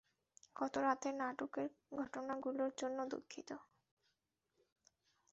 গত 0.55 0.73
রাতের 0.77 1.13
নাটুকে 1.15 1.63
ঘটনাগুলোর 1.97 2.71
জন্য 2.77 2.97
দুঃখিত। 3.11 3.49